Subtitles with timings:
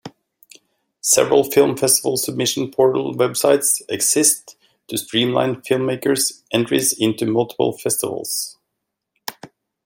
[1.01, 4.55] Several film festival submission portal websites exist
[4.87, 8.57] to streamline filmmakers' entries into multiple festivals.